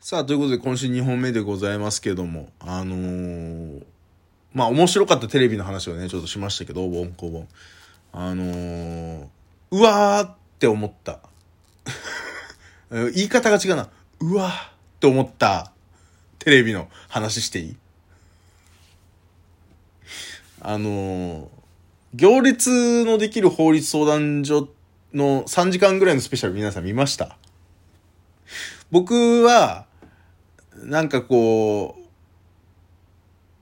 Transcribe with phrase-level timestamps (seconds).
[0.00, 3.84] さあ、ということで今週2本目でございますけども、あのー、
[4.54, 7.48] まあ面白かったテレビの話をね、ちょっとしましたけど、お盆こぼん。
[8.12, 9.26] あのー、
[9.72, 11.18] うわーって思った。
[13.12, 13.88] 言い方が違うな。
[14.20, 15.72] うわーって思った
[16.38, 17.76] テレビの話していい？
[20.60, 21.48] あのー、
[22.14, 24.68] 行列のできる法律相談所
[25.12, 27.36] の3時間ぐらいのスペシャル皆さん見ました
[28.90, 29.87] 僕は、
[30.84, 31.96] なんかこ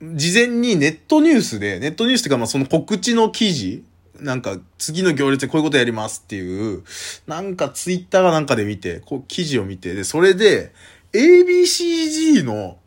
[0.01, 3.83] う、事前にネットニュースで、ネットニュースっていうかまあその告知の記事、
[4.19, 6.83] なんか次の行列でこういうことやりますっていう、
[7.27, 10.73] なんかツイッターがなんかで見て、こう記事を見て、で、それで
[11.13, 12.77] ABCG の、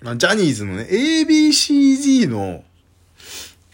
[0.00, 2.64] まあ、ジャニーズのね、ABCG の、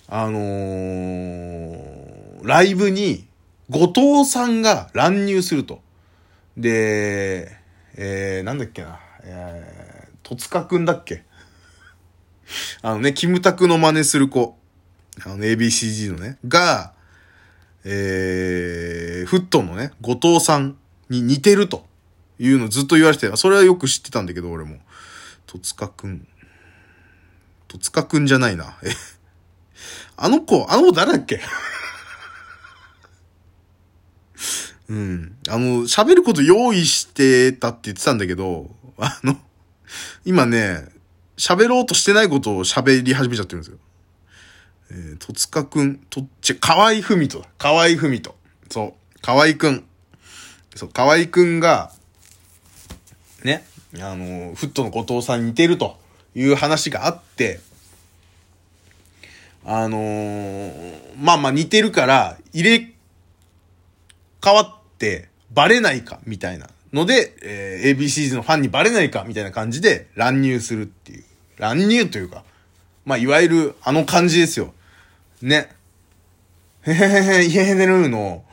[0.08, 3.26] あのー、ライブに
[3.70, 5.80] 後藤さんが乱入すると。
[6.56, 7.56] で、
[7.96, 9.77] えー、なんだっけな、えー、
[10.28, 11.24] 戸塚くんだっけ？
[12.82, 14.58] あのね、キムタクの真似する子。
[15.24, 16.92] あの、ABCG のね、が、
[17.84, 20.76] えー、フットのね、後藤さん
[21.08, 21.86] に似てると
[22.38, 23.38] いうのずっと言われてた。
[23.38, 24.76] それはよく知ってたんだけど、俺も。
[25.46, 26.28] 戸塚くん。
[27.68, 28.76] 戸塚くんじゃないな。
[28.82, 28.90] え、
[30.18, 31.40] あの子、あの子誰だっけ？
[34.90, 35.36] うん。
[35.48, 39.38] あの、喋ること用意してたって言ってたんだけど、あの、
[40.24, 40.86] 今ね、
[41.36, 43.78] 喋ろうとしてないことを喋り始めちゃってるんですよ。
[44.90, 47.48] えー、戸塚くん、と、ち、河合文人だ。
[47.58, 48.34] 河合文人。
[48.70, 49.20] そう。
[49.20, 49.84] 河合くん。
[50.74, 51.92] そう、河合くんが、
[53.44, 53.64] ね、
[54.00, 55.98] あの、フットの後藤さんに似てると
[56.34, 57.60] いう話があって、
[59.64, 62.94] あのー、まあまあ似てるから、入れ
[64.42, 71.24] 変わってバレないかみたいなので、えー、ABCs のファンにバレないかみたいな感じで乱入するっていう。
[71.58, 72.44] 乱入というか、
[73.04, 74.72] まあいわゆるあの感じですよ。
[75.42, 75.70] ね。
[76.82, 78.44] へへへへ、イエネルーの、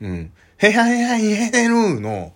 [0.00, 0.32] うん。
[0.58, 2.32] へへへへ、イエネルーの、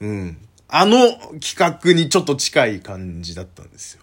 [0.00, 0.38] うん。
[0.68, 1.10] あの
[1.40, 4.02] 企画にちょっと近い感じだったんですよ。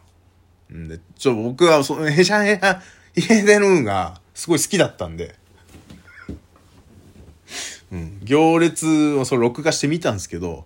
[0.74, 2.82] んで、ちょ、僕は、その、へしゃへしゃ、
[3.16, 5.36] イエデルーが、すごい好きだったんで、
[7.92, 10.66] うん、行列をそれ録画してみたんですけど、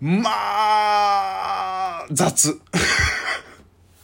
[0.00, 2.58] まあ、雑。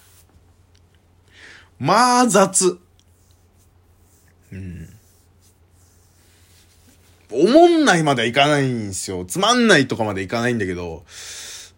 [1.80, 2.78] まあ、雑。
[4.52, 4.90] うん。
[7.30, 9.24] おもんないまではいかないんですよ。
[9.24, 11.06] つまんないとかまでいかないんだけど、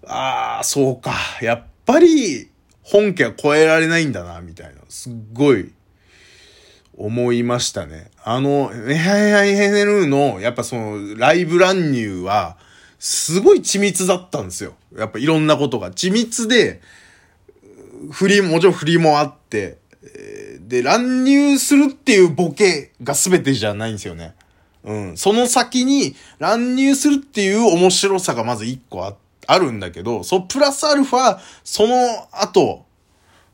[0.04, 1.14] ああ、そうか。
[1.40, 2.50] やっぱり、
[2.82, 4.80] 本家は超えられないんだな、みたいな。
[4.88, 5.72] すっごい、
[6.96, 8.10] 思いましたね。
[8.24, 12.56] あの、エハエハエヘネルーの、やっぱその、ライブ乱入は、
[12.98, 14.74] すごい緻密だったんですよ。
[14.96, 15.90] やっぱいろんなことが。
[15.90, 16.80] 緻密で、
[18.10, 19.78] 振り、もちろん振りもあって、
[20.60, 24.34] で、乱入するっていうボケが全てじゃないんですよね。
[24.84, 25.16] うん。
[25.16, 29.14] その先に乱入するっていう面白さがまず一個あ、
[29.46, 31.96] あるんだけど、そうプラスアルファ、その
[32.32, 32.84] 後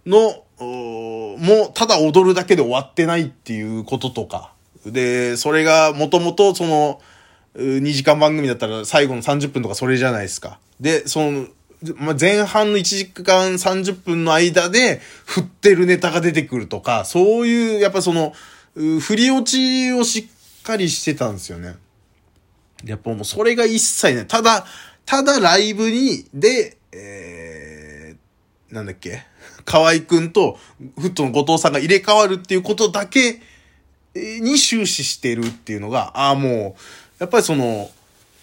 [0.06, 4.52] の、もうただ踊るだけで終わってないっていうこととか。
[4.86, 7.00] で、それがもともとその、
[7.56, 10.58] 2時間番組だったら最後の30分とかそれじゃないですか。
[10.80, 11.46] で、その、
[11.96, 18.32] まあ、前半の1時間30分の間で振ってるネタが出てくるとか、そういう、やっぱその、
[18.74, 20.28] 振り落ちをし
[20.60, 21.74] っかりしてたんですよね。
[22.84, 24.64] やっぱもうそれが一切ね、ただ、
[25.04, 27.41] ただライブに、で、えー、
[28.72, 29.22] なんだっけ？
[29.64, 30.58] 河合くんと
[30.98, 33.40] フットの後藤さんが入れ替わるっていうことだけ
[34.14, 36.82] に終始してるっていうのが、ああ、もう、
[37.18, 37.90] やっぱりその、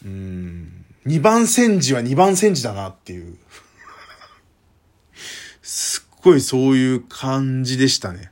[0.06, 3.38] うん、二番煎じは二番煎じだなっていう。
[5.62, 8.32] すっごいそういう感じでしたね。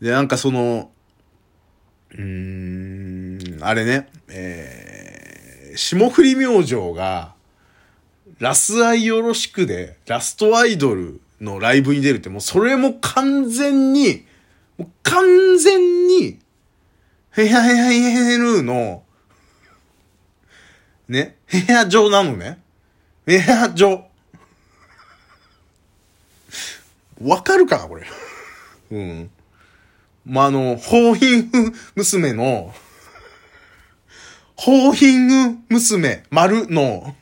[0.00, 0.90] で、なんかその、
[2.10, 7.34] うーん、あれね、えー、霜降り明星が、
[8.42, 14.26] ラスアイよろしくで、ラストアイドルのライブに出るって、もうそれも完全に、
[14.76, 16.40] もう完全に、
[17.30, 19.04] ヘヤヘヤヘアヘルーの、
[21.06, 22.58] ね、部屋上なのね。
[23.26, 24.06] 部屋上。
[27.22, 28.04] わかるかなこれ。
[28.90, 29.30] うん。
[30.26, 32.32] ま、あの、ホーヒング娘。
[32.32, 32.74] の、
[34.56, 36.24] ホーヒング娘。
[36.30, 37.14] 丸の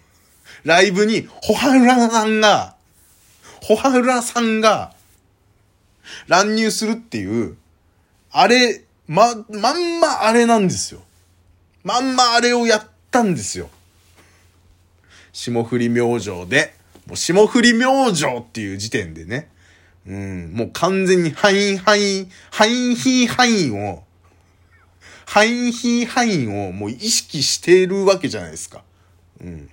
[0.64, 2.76] ライブに、ホハルラさんが、
[3.62, 4.94] ホハルラさんが
[6.28, 7.56] 乱入するっていう、
[8.30, 11.02] あれ、ま、まんまあれなんですよ。
[11.82, 13.68] まんまあれをやったんですよ。
[15.32, 16.74] 霜降り明星で、
[17.06, 19.50] もう霜降り明星っていう時点でね、
[20.06, 24.04] うん、もう完全にハインハイン、ハインヒーハインを、
[25.26, 28.82] ハインヒーハインをもう意識してるわけじゃないですか。
[29.40, 29.70] うん。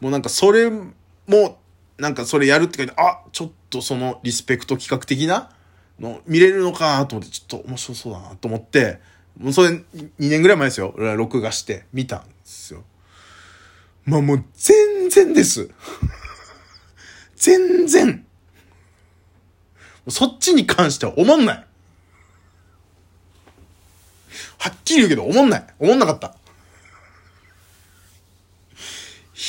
[0.00, 1.58] もうなんかそれも、
[1.98, 5.50] なんかそれやるって書いて、あ、ちょっとそのリスペクト企画的な
[5.98, 9.00] の見れるのかと思って、ちょっと面白そうだなと思って、
[9.38, 9.84] もうそれ2
[10.18, 10.94] 年ぐらい前ですよ。
[11.16, 12.84] 録画して見たんですよ。
[14.04, 15.70] まあもう全然です。
[17.36, 18.24] 全然。
[20.08, 21.66] そっちに関しては思んない。
[24.58, 25.66] はっきり言うけど思んない。
[25.78, 26.34] 思んなかった。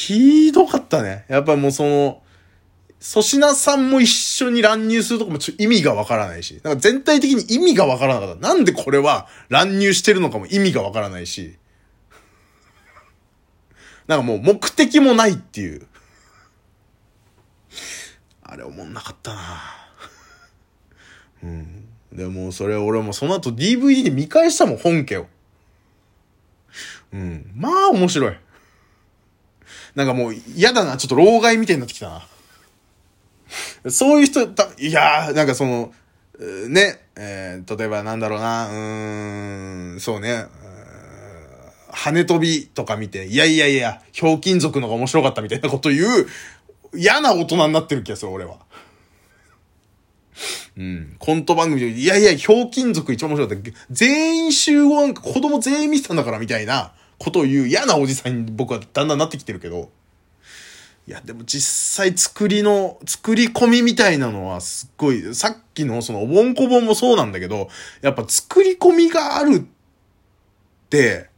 [0.08, 1.26] ひどかったね。
[1.28, 2.22] やっぱもうその、
[3.04, 8.48] 粗品さんも一緒に乱入するとこもちょ意味がわからないし、なんか全体的に意味がわからなかった。
[8.48, 11.58] なんでこれは乱入してるのかも意味がわからないし、
[14.08, 15.86] なんかもう目的もないっていう。
[18.44, 19.42] あれ思んなかったな
[21.44, 21.88] うん。
[22.14, 25.28] でもそれ俺もその後 DVD で見返したもん、本家を。
[27.12, 27.52] うん。
[27.54, 28.38] まあ面白い。
[29.98, 32.22] なんかもう嫌だな、ちょっと老害みたいになってきた
[33.84, 33.90] な。
[33.90, 35.92] そういう人、た、いやー、なんかその、
[36.70, 40.46] ね、えー、例えばなんだろうな、うーん、そうね、
[41.90, 46.28] 羽飛びとか見て、いやいやいや、ひょうきん族のが面白かったみたいなこと言う、
[46.96, 48.58] 嫌な大人になってる気がする、俺は。
[50.78, 51.16] うん。
[51.18, 53.72] コント番組で、いやいや、ひょうきん族一番面白かった。
[53.90, 59.90] 全員集合なんか子供全員見てたんだからみたいなことを言う嫌なおじさんに僕はだんだんなってきてるけど。
[61.08, 67.70] いや、でも実際作りの、作り込みみたいなのはすっごい、さっきのそのおぼんこぼんもそうなんだけど、
[68.02, 69.62] やっぱ作り込みがあるっ
[70.90, 71.30] て、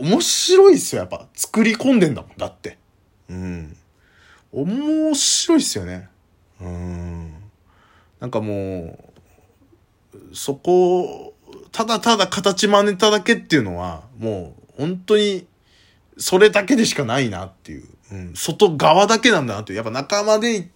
[0.00, 1.26] 面白いっすよ、やっぱ。
[1.34, 2.78] 作り込んでんだもん、だって。
[3.28, 3.76] うん。
[4.52, 6.08] 面白いっすよね。
[6.60, 7.32] うん。
[8.20, 8.96] なんかも
[10.14, 11.34] う、そこ、
[11.72, 15.46] ただただ形真似ただけっていうのは、もう、本当に、
[16.18, 17.84] それだけでしかないなっていう。
[18.12, 18.32] うん。
[18.34, 19.76] 外側だけなんだなっていう。
[19.76, 20.68] やっぱ仲間で、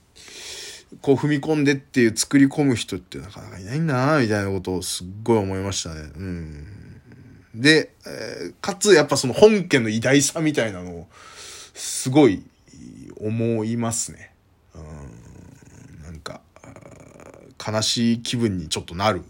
[1.02, 6.00] こう踏み込んでっていう作り込む人ってなかなかいないんだなみたいなことをすっごい思いましたね。
[6.16, 6.66] うん。
[7.54, 11.06] で、えー、かつやっぱその本家の偉大さみたいなのを、
[11.74, 12.42] すごい
[13.18, 14.32] 思いますね。
[14.74, 16.40] うん、なんか、
[17.66, 19.22] 悲しい気分にちょっとなる、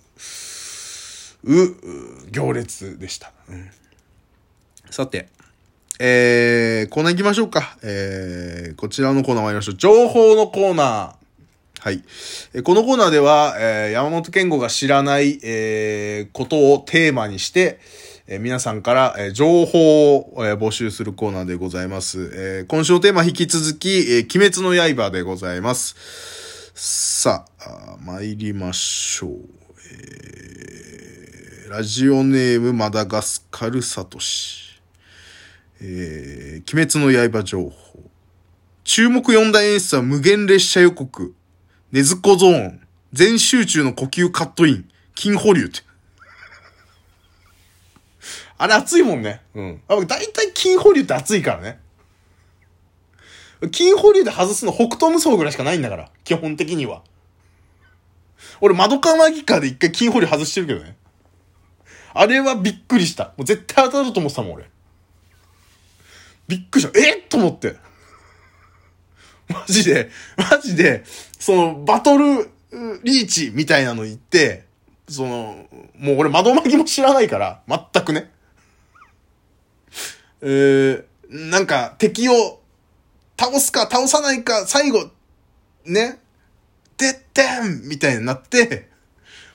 [1.44, 3.32] う、行列でした。
[3.48, 3.70] うん、
[4.90, 5.28] さて、
[5.98, 7.76] えー、コーナー行きましょうか。
[7.82, 9.76] えー、こちらのコーナー参りましょう。
[9.76, 11.26] 情報のコーナー。
[11.80, 12.02] はい。
[12.62, 17.78] このコーナーでは、えー、山本健吾が知らない、えー、ことをテーマにして、
[18.26, 22.30] えー、皆さんから、えー、情報を、え、募集するコーナーでございます。
[22.34, 26.72] えー、今週のテーマ引き続き、えー、鬼滅の刃でございます。
[26.74, 29.30] さあ、参りましょう。
[31.64, 34.65] えー、ラジオネームマダガスカルサトシ。
[35.80, 38.10] えー、鬼滅の刃情報。
[38.84, 41.34] 注目四大演出は無限列車予告。
[41.92, 42.80] ネズコゾーン。
[43.12, 44.88] 全集中の呼吸カットイン。
[45.14, 45.80] 金保留って。
[48.58, 49.42] あれ熱いもんね。
[49.54, 49.80] うん。
[49.88, 51.78] あだいたい金保留って熱いからね。
[53.70, 56.10] 金保留で外すの北東無双ぐらいしかないんだから。
[56.24, 57.02] 基本的には。
[58.60, 60.96] 俺、窓かマギカで一回金保留外してるけどね。
[62.14, 63.34] あれはびっくりした。
[63.36, 64.70] もう絶対当たると思ってたもん、俺。
[66.48, 66.98] びっくりした。
[66.98, 67.16] え？
[67.28, 67.76] と思って。
[69.48, 71.04] マジで、マジで、
[71.38, 72.50] その、バトル
[73.02, 74.64] リーチみたいなの言って、
[75.08, 78.30] その、もう俺窓巻きも知らないから、全くね。
[80.42, 82.60] えー、なんか敵を
[83.38, 85.10] 倒すか倒さないか最後、
[85.84, 86.18] ね、
[86.96, 88.88] てってんみたいになって、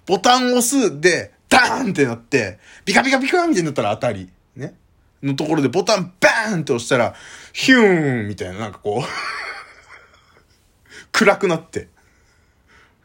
[0.06, 4.30] ボタンを押すで、ダーンってなって、ビカビカビカみたいになったら当たり。
[4.56, 4.74] ね。
[5.24, 7.14] のところでボタンバーンって押したら、
[7.54, 9.08] ヒューンみたいな、なんかこう
[11.12, 11.88] 暗くなって、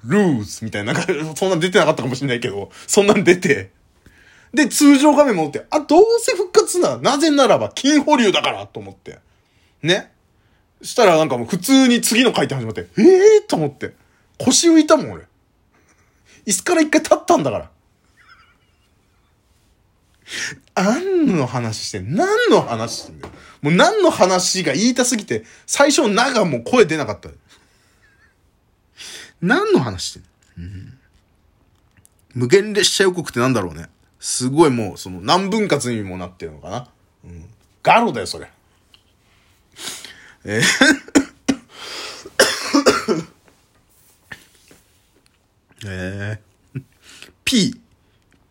[0.05, 3.71] ルーズみたいな、なんか、そんな出てなかったかもしれないけど、そんなん出て、
[4.55, 9.19] で、通常画面戻って、あ、どうせ復活な、なぜならば金保留だからと思って。
[9.83, 10.13] ね。
[10.83, 13.95] したらなんかもう普通に次の回転始まって、ええー、と思って。
[14.39, 15.25] 腰浮いたもん、俺。
[16.47, 17.71] 椅子から一回立ったんだから。
[20.75, 23.35] 何の話してん何の話してんだよ。
[23.63, 27.31] もう何の話が言いたすぎて、最初のながも声出なかった。
[29.41, 30.29] 何の話してんの、
[30.59, 30.99] うん、
[32.35, 33.89] 無限列車予告ってなんだろうね。
[34.19, 36.89] すごいもう、その何分割にもなってるのかな。
[37.25, 37.45] うん。
[37.83, 38.51] ガロだよ、それ。
[40.45, 40.63] えー
[45.89, 46.83] えー、
[47.45, 47.81] P、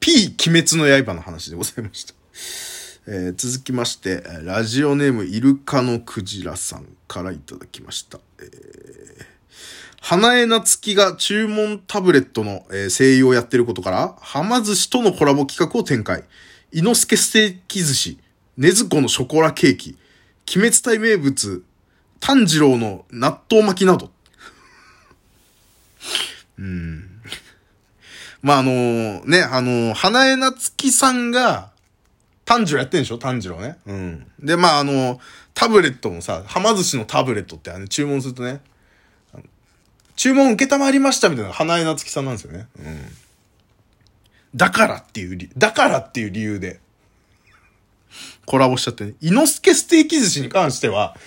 [0.06, 2.14] P 鬼滅の刃の話でございました。
[3.12, 8.20] えー、続きまして、ラジオネームイルカのクジラさんからいただきました。
[8.38, 9.26] えー、
[10.02, 16.24] 花江夏樹が注文タブレットの、えー、声優をやってることから、はま寿司とのコラボ企画を展開。
[16.72, 18.20] 猪之助ステーキ寿司、
[18.58, 19.98] ねずこのショコラケーキ、
[20.56, 21.64] 鬼滅隊名物、
[22.20, 24.12] 炭治郎の納豆巻きなど。
[26.60, 27.15] うん。
[28.46, 31.72] まあ、あのー、ね、あのー、花江夏樹さんが、
[32.46, 33.18] 炭治郎やってんでしょ？
[33.18, 33.80] 炭治郎ね。
[33.88, 34.28] うん。
[34.40, 35.20] で、まあ、あのー、
[35.56, 38.62] タブレットもさ、はま寿司のタブレットってあの、注文するとね、
[40.16, 42.68] 注文受けたまりましたみたいな花江夏樹さんなんですよね。
[42.78, 43.02] うん。
[44.56, 46.80] だからっていう理、だからっていう理由で、
[48.46, 49.16] コラボしちゃってね。
[49.22, 51.18] 猪之助ステーキ寿司に関しては、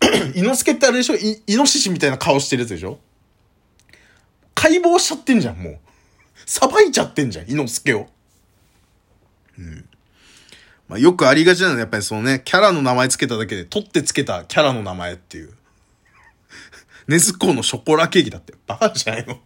[0.00, 1.16] 猪之助ってあれでしょ？
[1.16, 3.00] イノシシみたいな顔してるやつでしょ？
[4.54, 5.78] 解剖しちゃってんじゃん、もう。
[6.48, 8.08] さばいちゃってんじゃん、猪之助を。
[9.58, 9.88] うん。
[10.88, 15.52] まあ、よくありがちなのはやっぱりそのね、キャラの名前つけただけで、取ってつけたキャラの名前っていう。
[17.06, 18.54] ねずこのショコラケーキだって。
[18.66, 19.38] バカじゃないの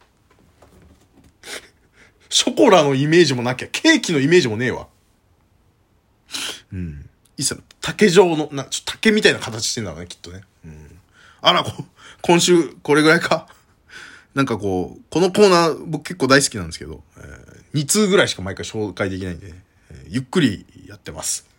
[2.29, 4.87] ショコラのイメージもなきゃ、ケーキのイメージもねえわ。
[6.73, 7.11] うん。
[7.37, 10.43] いっさ、竹状の、な、ちょ、竹みたいな形してんだろうね、きっとね。
[10.65, 11.01] うん。
[11.41, 11.85] あら、こ
[12.21, 13.49] 今週、これぐらいか？
[14.35, 19.55] なんかこう、このコーナー僕結構大好きなんですけど、えー、2通ぐらいしか毎回紹介できないんで、
[19.91, 21.53] えー、ゆっくりやってます。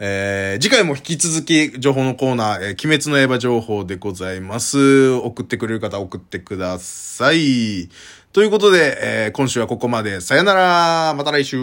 [0.00, 5.10] えー、次回も引き続き情報のコーナー、えー、鬼滅の刃情報でございます。
[5.10, 7.88] 送ってくれる方送ってください。
[8.32, 10.20] ということで、えー、今週はここまで。
[10.20, 11.56] さよならまた来週